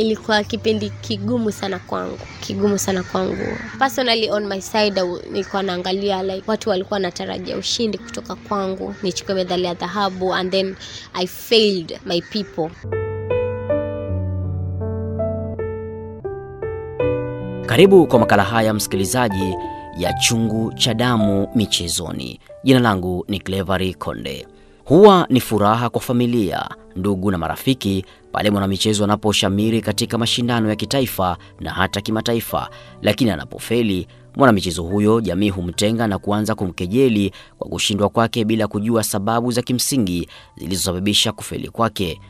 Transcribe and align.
ilikuwa 0.00 0.44
kipindi 0.44 0.90
kigumu 0.90 1.52
sana 1.52 1.78
kwangu 1.78 2.18
kigumu 2.40 2.78
sana 2.78 3.02
kwangu 3.02 3.36
personally 3.78 4.30
on 4.30 4.46
my 4.46 4.60
side 4.60 5.02
nilikuwa 5.30 5.62
naangalia 5.62 6.22
like 6.22 6.42
watu 6.46 6.70
walikuwa 6.70 6.96
wanatarajia 6.96 7.56
ushindi 7.56 7.98
kutoka 7.98 8.34
kwangu 8.34 8.94
nichukue 9.02 9.34
medali 9.34 9.64
ya 9.64 9.74
dhahabu 9.74 10.34
and 10.34 10.50
then 10.52 10.76
i 11.14 11.26
failed 11.26 11.98
my 12.06 12.20
people 12.22 12.70
Karibu 17.66 18.06
kwa 18.06 18.18
makala 18.18 18.44
haya 18.44 18.74
msikilizaji 18.74 19.54
ya 19.98 20.12
Chungu 20.12 20.72
cha 20.72 20.94
Damu 20.94 21.48
michezoni. 21.54 22.40
Jina 22.64 22.80
langu 22.80 23.24
ni 23.28 23.40
Clevery 23.40 23.94
Konde. 23.94 24.46
Huwa 24.90 25.26
ni 25.28 25.40
furaha 25.40 25.88
kwa 25.90 26.00
familia, 26.00 26.68
ndugu 26.96 27.30
na 27.30 27.38
marafiki 27.38 28.04
pale 28.32 28.50
mwanamichezo 28.50 29.04
anaposhamiri 29.04 29.80
katika 29.80 30.18
mashindano 30.18 30.68
ya 30.68 30.76
kitaifa 30.76 31.36
na 31.60 31.70
hata 31.70 32.00
kimataifa, 32.00 32.70
lakini 33.02 33.30
anapofeli 33.30 34.06
mwanamichezo 34.36 34.82
huyo, 34.82 35.20
jamii 35.20 35.48
humtenga 35.50 36.06
na 36.06 36.18
kuanza 36.18 36.54
kumkejeli 36.54 37.32
kwa 37.58 37.68
kushindwa 37.70 38.08
kwake 38.08 38.44
bila 38.44 38.66
kujua 38.68 39.04
sababu 39.04 39.52
za 39.52 39.62
kimsingi 39.62 40.28
zilizosababisha 40.56 41.32
kufeli 41.32 41.68
kwake. 41.68 42.20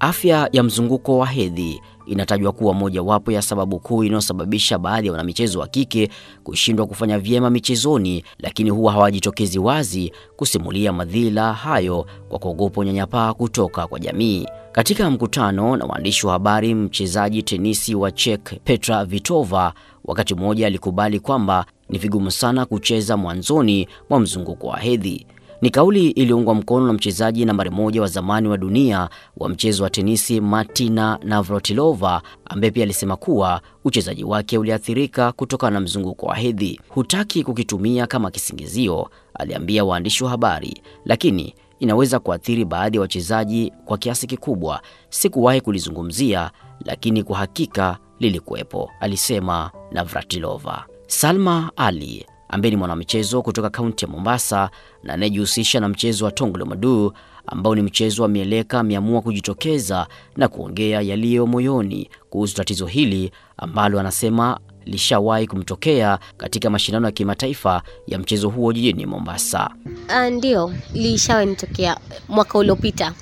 Afya 0.00 0.48
ya 0.52 0.62
mzunguko 0.62 1.18
wa 1.18 1.26
hedhi 1.26 1.80
inatajwa 2.06 2.52
kuwa 2.52 2.74
mojawapo 2.74 3.32
ya 3.32 3.42
sababu 3.42 3.78
kuu 3.80 4.04
inayosababisha 4.04 4.78
baadhi 4.78 5.06
ya 5.06 5.12
wanamichezo 5.12 5.60
wa 5.60 5.66
kike 5.68 6.08
kushindwa 6.44 6.86
kufanya 6.86 7.18
vyema 7.18 7.50
michezoni, 7.50 8.24
lakini 8.38 8.70
huwa 8.70 8.92
hawajitokezi 8.92 9.58
wazi 9.58 10.12
kusimulia 10.36 10.92
madhila 10.92 11.52
hayo 11.52 12.06
kwa 12.28 12.38
kuogopa 12.38 12.80
unyanyapaa 12.80 13.34
kutoka 13.34 13.86
kwa 13.86 13.98
jamii. 14.00 14.46
Katika 14.72 15.10
mkutano 15.10 15.76
na 15.76 15.84
waandishi 15.84 16.26
wa 16.26 16.32
habari, 16.32 16.74
mchezaji 16.74 17.42
tenisi 17.42 17.94
wa 17.94 18.10
Czech 18.12 18.40
Petra 18.64 19.04
Vitova 19.04 19.72
wakati 20.04 20.34
mmoja 20.34 20.66
alikubali 20.66 21.20
kwamba 21.20 21.66
ni 21.88 21.98
vigumu 21.98 22.30
sana 22.30 22.66
kucheza 22.66 23.16
mwanzoni 23.16 23.88
mwa 24.10 24.20
mzunguko 24.20 24.66
wa 24.66 24.78
hedhi. 24.78 25.26
Ni 25.62 25.70
kauli 25.70 26.10
iliyoungwa 26.10 26.54
mkono 26.54 26.86
na 26.86 26.92
mchezaji 26.92 27.44
nambari 27.44 27.70
moja 27.70 28.02
wa 28.02 28.06
zamani 28.08 28.48
wa 28.48 28.56
dunia 28.58 29.08
wa 29.36 29.48
mchezo 29.48 29.82
wa 29.84 29.90
tenisi 29.90 30.40
Martina 30.40 31.18
Navratilova, 31.22 32.22
ambaye 32.44 32.70
pia 32.70 32.82
alisema 32.82 33.16
kuwa 33.16 33.60
uchezaji 33.84 34.24
wake 34.24 34.58
uliathirika 34.58 35.32
kutokana 35.32 35.70
na 35.74 35.80
mzunguko 35.80 36.26
wa 36.26 36.34
hedhi. 36.36 36.80
Hutaki 36.88 37.44
kukitumia 37.44 38.06
kama 38.06 38.30
kisingizio, 38.30 39.10
aliambia 39.34 39.84
waandishi 39.84 40.24
wa 40.24 40.30
habari, 40.30 40.82
lakini 41.04 41.54
inaweza 41.80 42.18
kuathiri 42.18 42.64
baadhi 42.64 42.96
ya 42.96 43.00
wachezaji 43.00 43.72
kwa 43.84 43.98
kiasi 43.98 44.26
kikubwa. 44.26 44.80
Sikuwahi 45.08 45.60
kulizungumzia, 45.60 46.50
lakini 46.84 47.22
kwa 47.22 47.38
hakika 47.38 47.98
lilikuwepo, 48.20 48.90
alisema 49.00 49.70
Navratilova. 49.92 50.84
Salma 51.06 51.70
Ali 51.76 52.26
ambaye 52.54 52.70
ni 52.70 52.76
mwanamichezo 52.76 53.42
kutoka 53.42 53.70
kaunti 53.70 54.04
ya 54.04 54.10
Mombasa 54.10 54.70
na 55.02 55.14
anayejihusisha 55.14 55.80
na 55.80 55.88
mchezo 55.88 56.24
wa 56.24 56.30
tonglo 56.32 56.66
madu 56.66 57.12
ambao 57.46 57.74
ni 57.74 57.82
mchezo 57.82 58.22
wa 58.22 58.28
mieleka, 58.28 58.80
ameamua 58.80 59.22
kujitokeza 59.22 60.06
na 60.36 60.48
kuongea 60.48 61.00
yaliyo 61.00 61.46
moyoni 61.46 62.10
kuhusu 62.30 62.54
tatizo 62.56 62.86
hili 62.86 63.30
ambalo 63.56 64.00
anasema 64.00 64.60
lishawahi 64.86 65.46
kumtokea 65.46 66.18
katika 66.36 66.70
mashindano 66.70 67.06
ya 67.06 67.12
kimataifa 67.12 67.82
ya 68.06 68.18
mchezo 68.18 68.48
huo 68.48 68.72
jijini 68.72 69.06
Mombasa. 69.06 69.70
Uh, 70.08 70.32
ndio 70.32 70.74
lishawahi 70.94 71.46
nitokea 71.46 71.96
mwaka 72.28 72.58
uliopita. 72.58 73.12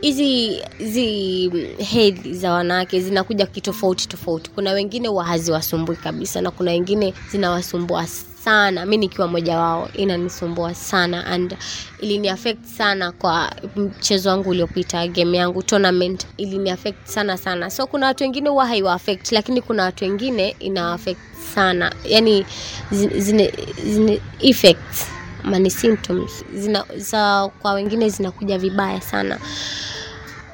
Hizi 0.00 0.50
uh, 0.60 0.78
hizi 0.78 1.48
hedhi 1.78 2.34
za 2.34 2.52
wanawake 2.52 3.00
zinakuja 3.00 3.46
kitofauti 3.46 4.08
tofauti. 4.08 4.50
Kuna 4.50 4.72
wengine 4.72 5.08
wa 5.08 5.24
haziwasumbui 5.24 5.96
kabisa 5.96 6.40
na 6.40 6.50
kuna 6.50 6.70
wengine 6.70 7.14
zinawasumbua 7.30 8.06
sana. 8.44 8.86
Mi 8.86 8.96
nikiwa 8.96 9.28
moja 9.28 9.58
wao, 9.58 9.88
inanisumbua 9.94 10.74
sana 10.74 11.26
and 11.26 11.56
ilini 12.00 12.28
affect 12.28 12.64
sana 12.64 13.12
kwa 13.12 13.52
mchezo 13.76 14.28
wangu 14.30 14.50
uliopita, 14.50 15.08
game 15.08 15.36
yangu 15.38 15.62
tournament 15.62 16.26
ilini 16.36 16.70
affect 16.70 17.06
sana 17.06 17.36
sana. 17.36 17.70
So 17.70 17.86
kuna 17.86 18.06
watu 18.06 18.24
wengine 18.24 18.48
huwa 18.48 18.66
haiwa 18.66 18.92
affect, 18.94 19.32
lakini 19.32 19.62
kuna 19.62 19.82
watu 19.82 20.04
wengine 20.04 20.56
ina 20.58 20.92
affect 20.92 21.20
sana, 21.54 21.92
yani 22.04 22.46
zine, 22.90 23.52
zine 23.84 24.20
effects 24.40 25.06
mani 25.44 25.70
symptoms 25.70 26.44
zina, 26.54 26.84
za 26.96 27.50
kwa 27.62 27.72
wengine 27.72 28.08
zinakuja 28.08 28.58
vibaya 28.58 29.00
sana. 29.00 29.38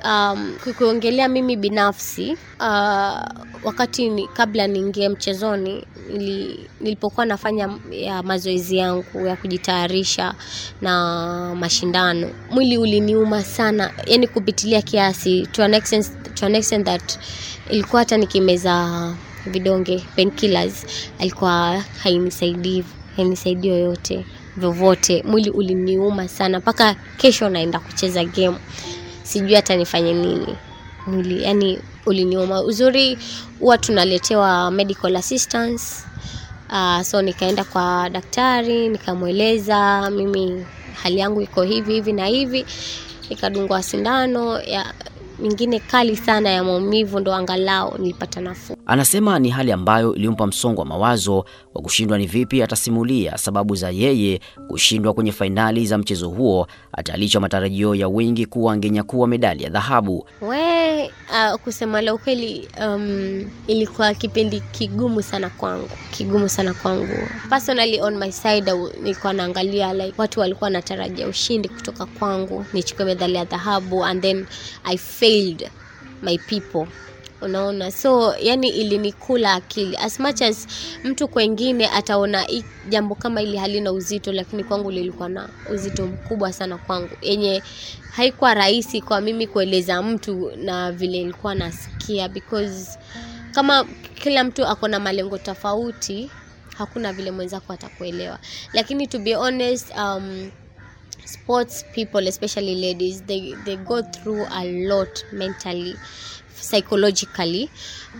Um, 0.04 0.54
kuongelea 0.78 1.28
mimi 1.28 1.56
binafsi 1.56 2.36
uh, 2.60 3.20
wakati 3.64 4.08
ni, 4.08 4.28
kabla 4.28 4.66
niingie 4.66 5.08
mchezoni 5.08 5.84
nili, 6.12 6.68
nilipokuwa 6.80 7.26
nafanya 7.26 7.68
ya 7.90 8.22
mazoezi 8.22 8.76
yangu 8.76 9.26
ya 9.26 9.36
kujitayarisha 9.36 10.34
na 10.80 11.54
mashindano, 11.54 12.30
mwili 12.50 12.78
uliniuma 12.78 13.42
sana, 13.44 13.90
yani 14.06 14.28
kupitilia 14.28 14.82
kiasi 14.82 15.46
to 15.52 15.64
an 15.64 15.74
extent, 15.74 16.34
to 16.34 16.46
an 16.46 16.54
extent 16.54 16.86
that 16.86 17.18
ilikuwa 17.70 18.00
hata 18.02 18.16
nikimeza 18.16 19.14
vidonge 19.46 20.04
painkillers 20.16 20.86
alikuwa 21.20 21.84
hainisaidii 22.02 22.84
hainisaidii 23.16 23.68
yoyote 23.68 24.26
vyovyote. 24.56 25.22
Mwili 25.26 25.50
uliniuma 25.50 26.28
sana 26.28 26.58
mpaka 26.58 26.94
kesho 27.16 27.48
naenda 27.48 27.78
kucheza 27.78 28.24
game 28.24 28.56
sijui 29.28 29.54
hata 29.54 29.76
nifanye 29.76 30.12
nini. 30.14 30.56
Mwili 31.06 31.42
yani 31.44 31.78
uliniuma. 32.06 32.62
Uzuri 32.62 33.18
huwa 33.60 33.78
tunaletewa 33.78 34.70
medical 34.70 35.16
assistance. 35.16 35.84
Uh, 36.70 37.02
so 37.02 37.22
nikaenda 37.22 37.64
kwa 37.64 38.10
daktari 38.10 38.88
nikamweleza 38.88 40.10
mimi 40.10 40.66
hali 41.02 41.18
yangu 41.18 41.42
iko 41.42 41.62
hivi 41.62 41.92
hivi 41.92 42.12
na 42.12 42.26
hivi. 42.26 42.66
Nikadungwa 43.30 43.82
sindano 43.82 44.60
ya 44.60 44.94
mingine 45.38 45.78
kali 45.80 46.16
sana 46.16 46.50
ya 46.50 46.64
maumivu 46.64 47.20
ndo 47.20 47.34
angalau 47.34 47.98
nilipata 47.98 48.40
nafuu 48.40 48.76
Anasema 48.86 49.38
ni 49.38 49.50
hali 49.50 49.72
ambayo 49.72 50.14
ilimpa 50.14 50.46
msongo 50.46 50.80
wa 50.80 50.86
mawazo 50.86 51.44
wa 51.74 51.82
kushindwa 51.82 52.18
ni 52.18 52.26
vipi 52.26 52.62
atasimulia 52.62 53.38
sababu 53.38 53.74
za 53.76 53.90
yeye 53.90 54.40
kushindwa 54.68 55.14
kwenye 55.14 55.32
fainali 55.32 55.86
za 55.86 55.98
mchezo 55.98 56.28
huo, 56.28 56.66
atalicha 56.92 57.40
matarajio 57.40 57.94
ya 57.94 58.08
wengi 58.08 58.46
kuwa 58.46 58.72
angenyakua 58.72 59.26
medali 59.26 59.64
ya 59.64 59.70
dhahabu. 59.70 60.26
we 60.42 61.04
uh, 61.06 61.60
kusema 61.64 62.00
la 62.02 62.14
ukweli 62.14 62.68
um, 62.86 63.44
ilikuwa 63.66 64.14
kipindi 64.14 64.60
kigumu 64.60 65.22
sana 65.22 65.50
kwangu 65.50 65.88
kigumu 66.10 66.48
sana 66.48 66.74
kwangu 66.74 67.06
personally 67.50 68.00
on 68.00 68.16
my 68.18 68.32
side 68.32 68.72
nilikuwa 69.02 69.32
naangalia 69.32 69.94
like 69.94 70.14
watu 70.18 70.40
walikuwa 70.40 70.66
wanatarajia 70.66 71.28
ushindi 71.28 71.68
kutoka 71.68 72.06
kwangu 72.06 72.64
nichukue 72.72 73.04
medali 73.04 73.34
ya 73.34 73.44
dhahabu 73.44 74.04
and 74.04 74.22
then 74.22 74.46
i 74.84 74.98
failed 74.98 75.27
my 76.22 76.38
people. 76.38 76.86
Unaona? 77.40 77.90
So 77.90 78.34
yani 78.40 78.68
ilinikula 78.68 79.52
akili. 79.52 79.96
As 79.96 80.20
much 80.20 80.42
as 80.42 80.66
mtu 81.04 81.28
kwengine 81.28 81.88
ataona 81.88 82.46
jambo 82.88 83.14
kama 83.14 83.42
ili 83.42 83.56
halina 83.56 83.92
uzito 83.92 84.32
lakini 84.32 84.64
kwangu 84.64 84.90
lilikuwa 84.90 85.28
na 85.28 85.48
uzito 85.72 86.06
mkubwa 86.06 86.52
sana 86.52 86.78
kwangu. 86.78 87.10
Yenye 87.22 87.62
haikuwa 88.12 88.54
rahisi 88.54 89.00
kwa 89.00 89.20
mimi 89.20 89.46
kueleza 89.46 90.02
mtu 90.02 90.52
na 90.56 90.92
vile 90.92 91.18
ilikuwa 91.20 91.54
nasikia 91.54 92.28
because 92.28 92.98
kama 93.52 93.84
kila 94.14 94.44
mtu 94.44 94.66
ako 94.66 94.88
na 94.88 95.00
malengo 95.00 95.38
tofauti 95.38 96.30
hakuna 96.78 97.12
vile 97.12 97.30
mwenzako 97.30 97.72
atakuelewa. 97.72 98.38
Lakini 98.72 99.06
to 99.06 99.18
be 99.18 99.34
honest 99.34 99.86
um, 99.96 100.50
sports 101.32 101.84
people 101.94 102.28
especially 102.28 102.74
ladies 102.74 103.22
they, 103.26 103.54
they 103.64 103.76
go 103.76 104.02
through 104.02 104.46
a 104.50 104.64
lot 104.88 105.24
mentally 105.32 105.96
psychologically 106.60 107.70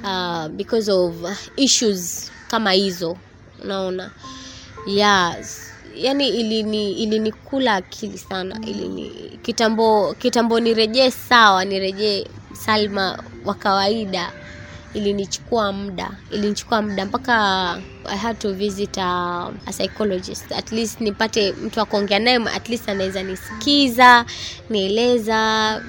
uh, 0.04 0.49
because 0.49 0.88
of 0.93 1.14
issues 1.56 2.31
kama 2.49 2.72
hizo 2.72 3.16
unaona? 3.62 4.10
Yes. 4.87 5.72
Yani 5.96 6.28
ilini 6.28 6.93
ilinikula 6.93 7.75
akili 7.75 8.19
sana 8.19 8.60
ilini 8.66 9.10
kitambo 9.43 10.14
kitambo 10.14 10.60
nirejee 10.60 11.10
sawa 11.10 11.64
nirejee 11.64 12.26
salma 12.52 13.25
wa 13.44 13.55
kawaida 13.55 14.32
ilinichukua 14.98 15.72
muda 15.72 16.10
ilinichukua 16.30 16.82
muda 16.82 17.04
mpaka 17.06 17.34
i 18.04 18.16
had 18.16 18.38
to 18.38 18.52
visit 18.52 18.98
a, 18.98 19.50
a 19.66 19.72
psychologist. 19.72 20.52
At 20.52 20.72
least 20.72 21.00
nipate 21.00 21.52
mtu 21.52 21.80
akuongea 21.80 22.18
naye 22.18 22.36
at 22.36 22.68
least 22.68 22.88
anaweza 22.88 23.22
nisikiza 23.22 24.24
nieleza 24.70 25.82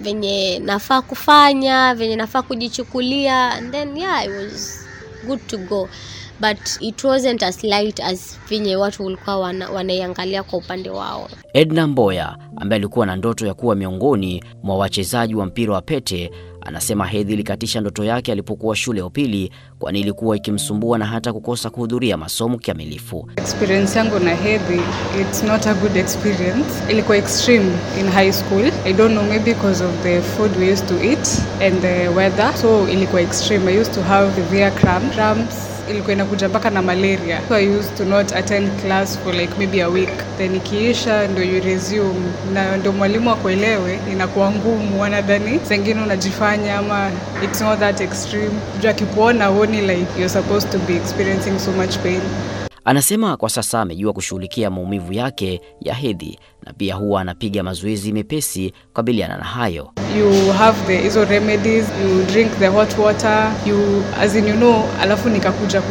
venye 0.00 0.58
nafaa 0.58 1.02
kufanya 1.02 1.94
venye 1.94 2.16
nafaa 2.16 2.42
kujichukulia. 2.42 3.50
And 3.50 3.72
then 3.72 3.96
yeah 3.96 4.24
it 4.24 4.30
was 4.30 4.86
good 5.26 5.46
to 5.46 5.58
go. 5.58 5.88
But 6.40 6.58
it 6.80 7.04
wasn't 7.04 7.42
as 7.42 7.64
light 7.64 8.00
as 8.00 8.38
venye 8.48 8.76
watu 8.76 9.04
walikuwa 9.04 9.38
wana, 9.38 9.70
wanaiangalia 9.70 10.42
kwa 10.42 10.58
upande 10.58 10.90
wao. 10.90 11.28
Edna 11.52 11.86
Mboya 11.86 12.36
ambaye 12.56 12.78
alikuwa 12.80 13.06
na 13.06 13.16
ndoto 13.16 13.46
ya 13.46 13.54
kuwa 13.54 13.74
miongoni 13.74 14.44
mwa 14.62 14.76
wachezaji 14.76 15.34
wa 15.34 15.46
mpira 15.46 15.74
wa 15.74 15.82
pete 15.82 16.30
anasema 16.66 17.06
hedhi 17.06 17.32
ilikatisha 17.32 17.80
ndoto 17.80 18.04
yake 18.04 18.32
alipokuwa 18.32 18.76
shule 18.76 19.00
ya 19.00 19.06
upili, 19.06 19.50
kwani 19.78 20.00
ilikuwa 20.00 20.36
ikimsumbua 20.36 20.98
na 20.98 21.06
hata 21.06 21.32
kukosa 21.32 21.70
kuhudhuria 21.70 22.16
masomo 22.16 22.58
kikamilifu. 22.58 23.28
Experience 23.36 23.98
yangu 23.98 24.18
na 24.18 24.34
hedhi, 24.34 24.80
it's 25.20 25.42
not 25.42 25.66
a 25.66 25.74
good 25.74 25.96
experience. 25.96 26.70
Ilikuwa 26.90 27.16
extreme 27.16 27.72
in 28.00 28.06
high 28.08 28.32
school. 28.32 28.70
I 28.84 28.92
don't 28.92 29.12
know, 29.14 29.24
maybe 29.24 29.54
because 29.54 29.84
of 29.84 30.02
the 30.02 30.20
food 30.22 30.56
we 30.56 30.72
used 30.72 30.88
to 30.88 30.94
eat 31.04 31.28
and 31.62 31.80
the 31.80 32.08
weather. 32.08 32.52
So 32.56 32.88
ilikuwa 32.88 33.22
extreme. 33.22 33.70
I 33.72 33.80
used 33.80 33.94
to 33.94 34.02
have 34.02 34.34
severe 34.34 34.70
cramps 34.70 35.75
ilikuwa 35.90 36.12
inakuja 36.12 36.48
mpaka 36.48 36.70
na 36.70 36.82
malaria. 36.82 37.40
So 37.48 37.54
I 37.54 37.68
used 37.78 37.94
to 37.96 38.04
not 38.04 38.32
attend 38.32 38.80
class 38.82 39.18
for 39.18 39.34
like 39.34 39.52
maybe 39.58 39.80
a 39.82 39.88
week. 39.88 40.10
Then 40.38 40.54
ikiisha 40.56 41.28
ndo 41.28 41.42
you 41.42 41.60
resume. 41.64 42.14
Na 42.52 42.76
ndo 42.76 42.92
mwalimu 42.92 43.30
akuelewe 43.30 43.98
inakuwa 44.12 44.50
ngumu. 44.50 45.00
Wanadhani 45.00 45.60
sengine 45.68 46.02
unajifanya 46.02 46.78
ama 46.78 47.10
it's 47.44 47.60
not 47.60 47.78
that 47.78 48.00
extreme. 48.00 48.50
Juu 48.82 48.88
akikuona 48.88 49.50
uoni 49.50 49.80
like 49.80 50.06
you're 50.16 50.28
supposed 50.28 50.70
to 50.70 50.78
be 50.78 50.96
experiencing 50.96 51.58
so 51.58 51.72
much 51.72 51.96
pain. 51.98 52.20
Anasema 52.84 53.36
kwa 53.36 53.50
sasa 53.50 53.80
amejua 53.80 54.12
kushughulikia 54.12 54.70
maumivu 54.70 55.12
yake 55.12 55.60
ya 55.80 55.94
hedhi 55.94 56.38
na 56.66 56.72
pia 56.72 56.94
huwa 56.94 57.20
anapiga 57.20 57.62
mazoezi 57.62 58.12
mepesi 58.12 58.72
kukabiliana 58.86 59.36
na 59.36 59.44
hayo. 59.44 59.92
you 60.18 60.52
have 60.52 60.78
the 60.86 60.98
hizo 61.02 61.24
remedies 61.24 61.84
you 62.02 62.22
drink 62.32 62.58
the 62.58 62.66
hot 62.66 62.98
water 62.98 63.52
you 63.66 64.02
as 64.20 64.34
in 64.34 64.48
you 64.48 64.54
know 64.54 64.84
alafu 65.00 65.28
nikakuja 65.28 65.82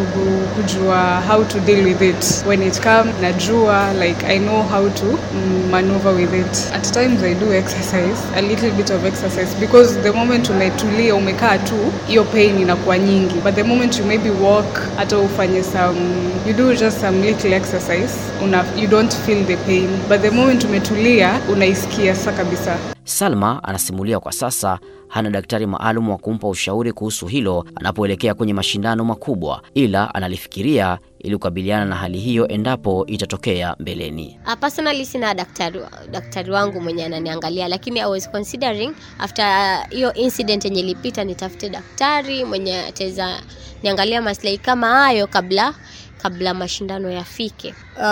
kujua 0.55 1.21
how 1.27 1.43
to 1.43 1.59
deal 1.59 1.85
with 1.85 2.01
it. 2.01 2.45
When 2.47 2.63
it 2.63 2.81
come 2.81 3.11
najua 3.21 3.93
like 3.93 4.25
i 4.27 4.39
know 4.39 4.63
how 4.63 4.89
to 4.89 5.05
mm, 5.05 5.69
maneuver 5.71 6.13
with 6.15 6.33
it. 6.33 6.73
At 6.73 6.93
times 6.93 7.23
i 7.23 7.33
do 7.33 7.53
exercise 7.53 8.17
a 8.35 8.41
little 8.41 8.71
bit 8.71 8.89
of 8.89 9.05
exercise 9.05 9.55
because 9.59 9.99
the 10.01 10.11
moment 10.11 10.49
umetulia 10.49 11.15
umekaa 11.15 11.57
tu 11.57 11.75
hiyo 12.07 12.23
pain 12.23 12.59
inakuwa 12.59 12.97
nyingi. 12.97 13.35
But 13.43 13.55
the 13.55 13.63
moment 13.63 13.99
you 13.99 14.05
maybe 14.05 14.29
walk 14.29 14.81
hata 14.97 15.17
ufanye 15.17 15.63
some 15.63 15.99
you 16.47 16.53
do 16.53 16.73
just 16.75 17.01
some 17.01 17.21
little 17.21 17.53
exercise 17.53 18.13
una, 18.43 18.65
you 18.77 18.87
don't 18.87 19.13
feel 19.15 19.45
the 19.45 19.57
pain. 19.57 19.87
But 20.09 20.21
the 20.21 20.29
moment 20.31 20.64
umetulia 20.65 21.41
unaisikia 21.51 22.15
sasa 22.15 22.31
kabisa 22.31 22.77
Salma 23.03 23.63
anasimulia 23.63 24.19
kwa 24.19 24.31
sasa 24.31 24.79
hana 25.07 25.29
daktari 25.29 25.65
maalum 25.65 26.09
wa 26.09 26.17
kumpa 26.17 26.47
ushauri 26.47 26.93
kuhusu 26.93 27.27
hilo 27.27 27.65
anapoelekea 27.75 28.33
kwenye 28.33 28.53
mashindano 28.53 29.03
makubwa, 29.05 29.61
ila 29.73 30.15
analifikiria 30.15 30.99
ili 31.19 31.35
kukabiliana 31.35 31.85
na 31.85 31.95
hali 31.95 32.17
hiyo 32.17 32.47
endapo 32.47 33.05
itatokea 33.07 33.75
mbeleni. 33.79 34.39
Uh, 34.47 34.53
personally 34.53 35.05
sina 35.05 35.33
daktari, 35.33 35.79
daktari 36.11 36.51
wangu 36.51 36.81
mwenye 36.81 37.05
ananiangalia 37.05 37.67
lakini 37.67 37.99
I 37.99 38.05
was 38.09 38.31
considering 38.31 38.93
after 39.19 39.45
uh, 39.85 39.89
hiyo 39.91 40.13
incident 40.13 40.65
yenye 40.65 40.79
ilipita 40.79 41.23
nitafute 41.23 41.69
daktari 41.69 42.45
mwenye 42.45 42.79
ataweza 42.79 43.39
niangalia 43.83 44.21
maslahi 44.21 44.57
kama 44.57 44.87
hayo 44.89 45.27
kabla 45.27 45.73
kabla 46.17 46.53
mashindano 46.53 47.11
yafike. 47.11 47.73
Uh, 47.97 48.03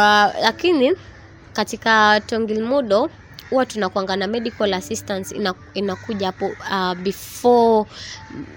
lakini 0.44 0.94
katika 1.54 2.22
Tongilmudo 2.26 3.10
huwa 3.50 3.66
tunakuanga 3.66 4.16
na 4.16 4.28
medical 4.28 4.74
assistance 4.74 5.36
ina, 5.36 5.54
inakuja 5.74 6.26
hapo 6.28 6.46
uh, 6.46 6.94
before 6.94 7.90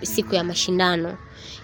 siku 0.02 0.34
ya 0.34 0.44
mashindano 0.44 1.16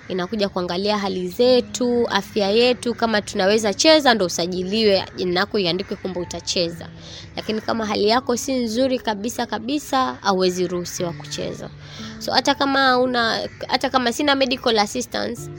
inakuja 0.08 0.49
kuangalia 0.49 0.99
hali 0.99 1.29
zetu, 1.29 2.08
afya 2.08 2.50
yetu, 2.50 2.94
kama 2.94 3.23
tunaweza 3.23 3.75
cheza 3.75 4.14
ndo 4.14 4.26
usajiliwe, 4.26 5.05
jina 5.17 5.40
lako 5.40 5.58
iandikwe 5.58 5.96
kwamba 5.96 6.20
utacheza. 6.20 6.88
Lakini 7.37 7.61
kama 7.61 7.87
hali 7.87 8.08
yako 8.08 8.37
si 8.37 8.55
nzuri 8.55 8.99
kabisa 8.99 9.46
kabisa, 9.46 10.17
hauwezi 10.20 10.67
ruhusiwa 10.67 11.12
kucheza. 11.12 11.70
So 12.19 12.32
hata 12.32 12.55
kama 12.55 12.99
una 12.99 13.49
hata 13.69 13.90
kama 13.90 14.12
sina 14.12 14.34
medical 14.34 14.79
assistance 14.79 15.50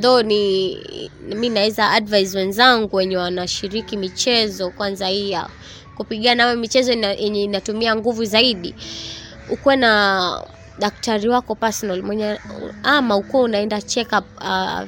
though 0.00 0.22
ni 0.26 0.76
mi 1.36 1.48
naweza 1.48 1.90
advise 1.90 2.38
wenzangu 2.38 2.96
wenye 2.96 3.16
wanashiriki 3.16 3.96
michezo 3.96 4.70
kwanza 4.70 5.06
hii 5.06 5.30
ya 5.30 5.48
kupigana 5.96 6.44
ama 6.44 6.60
michezo 6.60 6.92
yenye 6.92 7.44
inatumia 7.44 7.96
nguvu 7.96 8.24
zaidi 8.24 8.74
ukuwe 9.52 9.76
na 9.76 10.42
daktari 10.78 11.28
wako 11.28 11.54
personal 11.54 12.02
mwenye 12.02 12.38
ama 12.82 13.16
ukuwa 13.16 13.42
unaenda 13.42 13.82
check 13.82 14.08
up 14.18 14.24
uh, 14.40 14.80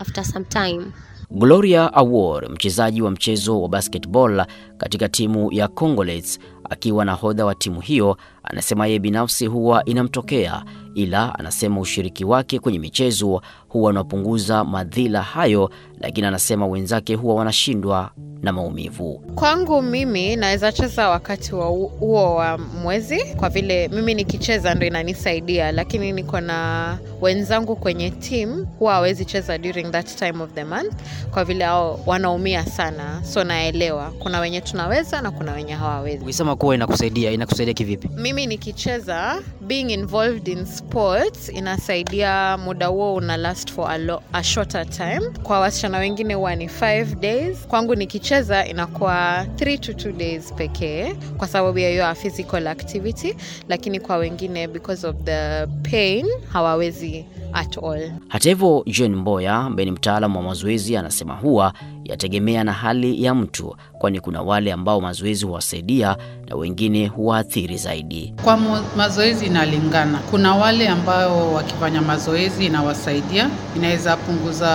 after 0.00 0.24
some 0.24 0.44
time. 0.44 0.82
Gloria 1.30 1.94
Awor, 1.94 2.50
mchezaji 2.50 3.02
wa 3.02 3.10
mchezo 3.10 3.62
wa 3.62 3.68
basketball 3.68 4.46
katika 4.78 5.08
timu 5.08 5.52
ya 5.52 5.68
Congolese, 5.68 6.40
akiwa 6.70 7.04
nahodha 7.04 7.44
wa 7.44 7.54
timu 7.54 7.80
hiyo, 7.80 8.16
anasema 8.44 8.86
yeye 8.86 8.98
binafsi 8.98 9.46
huwa 9.46 9.84
inamtokea, 9.84 10.64
ila 10.94 11.38
anasema 11.38 11.80
ushiriki 11.80 12.24
wake 12.24 12.58
kwenye 12.58 12.78
michezo 12.78 13.42
huwa 13.68 13.90
unapunguza 13.90 14.64
madhila 14.64 15.22
hayo, 15.22 15.70
lakini 16.00 16.26
anasema 16.26 16.66
wenzake 16.66 17.14
huwa 17.14 17.34
wanashindwa 17.34 18.10
na 18.42 18.52
maumivu. 18.52 19.22
Kwangu 19.34 19.82
mimi 19.82 20.36
naweza 20.36 20.72
cheza 20.72 21.08
wakati 21.08 21.54
wa 21.54 21.66
huo 21.66 22.34
wa 22.34 22.58
mwezi, 22.58 23.24
kwa 23.36 23.48
vile 23.48 23.88
mimi 23.88 24.14
nikicheza 24.14 24.74
ndo 24.74 24.86
inanisaidia, 24.86 25.72
lakini 25.72 26.12
niko 26.12 26.40
na 26.40 26.98
wenzangu 27.20 27.76
kwenye 27.76 28.10
team 28.10 28.66
huwa 28.78 28.92
hawezi 28.94 29.24
cheza 29.24 29.58
during 29.58 29.90
that 29.90 30.16
time 30.18 30.42
of 30.42 30.50
the 30.54 30.64
month, 30.64 30.92
kwa 31.30 31.44
vile 31.44 31.64
hao 31.64 32.00
wanaumia 32.06 32.66
sana, 32.66 33.22
so 33.24 33.44
naelewa 33.44 34.10
kuna 34.18 34.40
wenye 34.40 34.60
tunaweza 34.60 35.22
na 35.22 35.30
kuna 35.30 35.52
wenye 35.52 35.72
hawawezi. 35.72 36.22
Ukisema 36.24 36.56
kuwa 36.56 36.74
inakusaidia, 36.74 37.30
inakusaidia 37.30 37.74
kivipi? 37.74 38.08
Mimi 38.16 38.46
nikicheza, 38.46 39.42
being 39.60 39.90
involved 39.92 40.48
in 40.48 40.64
sports 40.88 41.48
inasaidia, 41.48 42.58
muda 42.58 42.86
huo 42.86 43.14
una 43.14 43.36
last 43.36 43.72
for 43.72 43.90
a, 43.90 43.98
lo, 43.98 44.22
a 44.32 44.42
shorter 44.42 44.86
time. 44.90 45.20
Kwa 45.42 45.60
wasichana 45.60 45.98
wengine 45.98 46.34
huwa 46.34 46.54
ni 46.56 46.66
5 46.66 47.14
days, 47.14 47.66
kwangu 47.68 47.94
nikicheza 47.94 48.66
inakuwa 48.66 49.46
3 49.56 49.78
to 49.78 49.92
2 49.92 50.12
days 50.12 50.52
pekee, 50.54 51.14
kwa 51.36 51.48
sababu 51.48 51.78
ya 51.78 51.90
hiyo 51.90 52.14
physical 52.14 52.66
activity, 52.66 53.34
lakini 53.68 54.00
kwa 54.00 54.16
wengine 54.16 54.68
because 54.68 55.06
of 55.06 55.16
the 55.24 55.66
pain 55.90 56.26
hawawezi 56.52 57.24
at 57.52 57.78
all. 57.84 58.12
Hata 58.28 58.48
hivyo, 58.48 58.84
John 58.86 59.16
Mboya 59.16 59.54
ambaye 59.54 59.84
ni 59.84 59.90
mtaalamu 59.92 60.38
wa 60.38 60.44
mazoezi 60.44 60.96
anasema 60.96 61.34
huwa 61.34 61.72
yategemea 62.04 62.64
na 62.64 62.72
hali 62.72 63.24
ya 63.24 63.34
mtu, 63.34 63.76
kwani 63.98 64.20
kuna 64.20 64.42
wale 64.42 64.72
ambao 64.72 65.00
mazoezi 65.00 65.44
huwasaidia 65.44 66.16
na 66.48 66.56
wengine 66.56 67.06
huwaathiri 67.06 67.76
zaidi. 67.76 68.34
Kwa 68.44 68.56
mazoezi 68.96 69.46
inalingana. 69.46 70.18
Kuna 70.30 70.54
wale 70.54 70.88
ambao 70.88 71.52
wakifanya 71.54 72.02
mazoezi 72.02 72.66
inawasaidia, 72.66 73.50
inaweza 73.76 74.16
punguza 74.16 74.68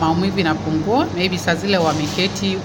maumivu, 0.00 0.38
inapungua 0.40 1.06
maybe 1.16 1.38
saa 1.38 1.54
zile 1.54 1.78
wameketi 1.78 2.58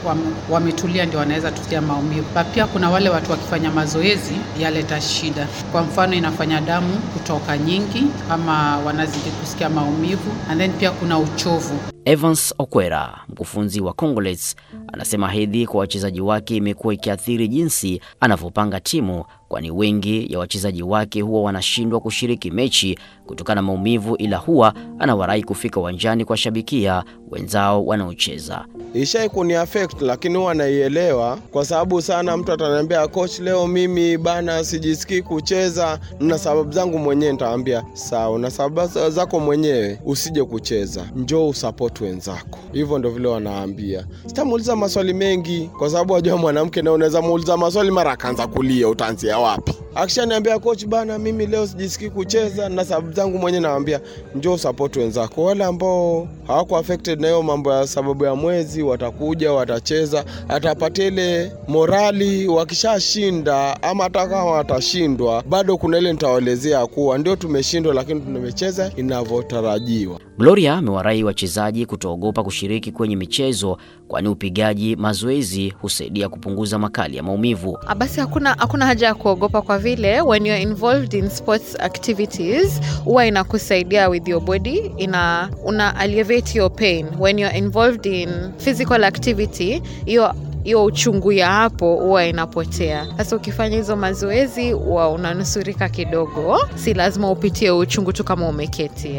wametulia, 0.50 1.06
ndio 1.06 1.20
wanaweza 1.20 1.52
tusikia 1.52 1.82
maumivu. 1.82 2.26
Na 2.36 2.44
pia 2.44 2.68
kuna 2.68 2.90
wale 2.90 3.10
watu 3.10 3.32
wakifanya 3.32 3.72
mazoezi 3.72 4.34
yaleta 4.60 5.02
shida, 5.02 5.48
kwa 5.72 5.82
mfano 5.82 6.14
inafanya 6.14 6.62
damu 6.62 6.94
kutoka 7.14 7.58
nyingi, 7.58 8.04
ama 8.30 8.78
wanazidi 8.78 9.30
kusikia 9.30 9.70
maumivu, 9.70 10.32
and 10.50 10.60
then 10.62 10.72
pia 10.72 10.92
kuna 10.92 11.20
uchovu. 11.20 11.95
Evans 12.06 12.54
Okwera, 12.58 13.20
mkufunzi 13.30 13.82
wa 13.82 13.94
Congolets, 13.94 14.56
anasema 14.94 15.30
hedhi 15.30 15.66
kwa 15.68 15.80
wachezaji 15.80 16.22
wake 16.22 16.56
imekuwa 16.56 16.94
ikiathiri 16.94 17.48
jinsi 17.48 18.02
anavyopanga 18.20 18.80
timu, 18.80 19.26
kwani 19.56 19.72
wengi 19.72 20.34
ya 20.34 20.40
wachezaji 20.40 20.84
wake 20.84 21.22
huwa 21.22 21.42
wanashindwa 21.42 22.00
kushiriki 22.00 22.52
mechi 22.52 22.98
kutokana 23.26 23.56
na 23.56 23.68
maumivu, 23.68 24.16
ila 24.16 24.38
huwa 24.38 24.74
anawarai 25.00 25.44
kufika 25.44 25.80
uwanjani 25.80 26.26
kuwashabikia 26.26 27.04
wenzao 27.32 27.86
wanaocheza. 27.86 28.66
ishai 28.94 29.30
kuni 29.30 29.54
affect 29.54 30.02
lakini 30.02 30.38
huwa 30.38 30.54
naielewa 30.54 31.38
kwa 31.52 31.66
sababu 31.66 32.02
sana 32.02 32.38
mtu 32.38 32.52
ataniambia 32.52 33.08
coach 33.08 33.40
leo 33.40 33.68
mimi 33.68 34.18
bana 34.18 34.64
sijisikii 34.64 35.22
kucheza. 35.22 36.00
Na 36.20 36.38
sababu 36.38 36.72
zangu 36.72 37.00
mwenyewe 37.00 37.32
nitaambia 37.32 37.84
sawa 37.94 38.40
na 38.40 38.52
sababu 38.52 39.10
zako 39.10 39.40
mwenyewe 39.40 40.00
usije 40.06 40.44
kucheza. 40.44 41.10
Njoo 41.16 41.48
usapoti 41.50 42.04
wenzako. 42.04 42.60
Hivyo 42.74 42.98
ndo 43.00 43.10
vile 43.10 43.28
wanaambia 43.28 44.06
sitamuuliza 44.26 44.76
maswali 44.76 45.14
mengi 45.14 45.70
kwa 45.78 45.90
sababu 45.90 46.14
wajua 46.14 46.38
mwanamke 46.38 46.82
na 46.82 46.92
unaweza 46.92 47.22
muuliza 47.22 47.58
maswali 47.58 47.92
mara 47.92 48.12
akaanza 48.12 48.48
kulia 48.48 48.90
utaanzia 48.90 49.38
wapi 49.46 49.85
akishaniambia 49.96 50.60
coach 50.60 50.86
bana 50.86 51.18
mimi 51.20 51.46
leo 51.48 51.68
sijisikii 51.68 52.10
kucheza 52.10 52.70
na 52.70 52.86
sababu 52.86 53.12
zangu 53.12 53.38
mwenyewe 53.38 53.62
nawambia 53.64 54.00
njoo 54.36 54.58
support 54.58 54.96
wenzako 54.96 55.44
wale 55.44 55.64
ambao 55.64 56.28
hawako 56.48 56.78
affected 56.78 57.22
na 57.22 57.28
hiyo 57.28 57.44
mambo 57.44 57.74
ya 57.74 57.88
sababu 57.88 58.26
ya 58.26 58.36
mwezi 58.36 58.84
watakuja 58.84 59.52
watacheza 59.54 60.26
atapatia 60.50 61.06
ile 61.08 61.52
morali 61.68 62.48
wakishashinda 62.48 63.84
ama 63.84 64.04
hata 64.04 64.28
kama 64.28 64.46
watashindwa 64.46 65.44
bado 65.50 65.78
kuna 65.78 65.98
ile 65.98 66.12
nitawaelezea 66.12 66.88
kuwa 66.88 67.18
ndio 67.18 67.36
tumeshindwa 67.36 67.94
lakini 67.94 68.22
tumecheza 68.22 68.92
inavyotarajiwa 68.98 70.20
Gloria 70.38 70.74
amewarai 70.74 71.24
wachezaji 71.24 71.86
kutoogopa 71.86 72.44
kushiriki 72.44 72.92
kwenye 72.92 73.16
michezo, 73.16 73.78
kwani 74.08 74.28
upigaji 74.28 74.96
mazoezi 74.96 75.74
husaidia 75.82 76.30
kupunguza 76.30 76.80
makali 76.80 77.18
ya 77.18 77.24
maumivu. 77.24 77.78
Ah, 77.88 77.96
Basi 77.96 78.20
hakuna, 78.20 78.54
hakuna 78.54 78.86
haja 78.86 79.08
ya 79.08 79.16
kuogopa 79.16 79.62
kwa 79.62 79.78
vile 79.86 80.22
when 80.22 80.46
you're 80.46 80.62
involved 80.62 81.14
in 81.14 81.30
sports 81.30 81.76
activities 81.80 82.82
huwa 83.04 83.26
inakusaidia 83.26 84.10
with 84.10 84.28
your 84.28 84.42
body 84.42 84.92
ina 84.98 85.50
una 85.66 85.96
alleviate 85.96 86.58
your 86.58 86.72
pain. 86.76 87.06
When 87.20 87.40
you're 87.40 87.58
involved 87.58 88.06
in 88.06 88.30
physical 88.58 89.04
activity 89.04 89.82
hiyo 90.06 90.34
hiyo 90.64 90.84
uchungu 90.86 91.32
ya 91.32 91.48
hapo 91.52 91.96
huwa 91.96 92.26
inapotea. 92.26 93.08
Sasa 93.18 93.36
ukifanya 93.36 93.78
hizo 93.78 93.96
mazoezi 93.96 94.72
huwa 94.72 95.10
unanusurika 95.10 95.90
kidogo. 95.90 96.60
Si 96.76 96.94
lazima 96.94 97.32
upitie 97.32 97.72
uchungu 97.72 98.14
tu 98.14 98.24
kama 98.24 98.48
umeketi 98.50 99.16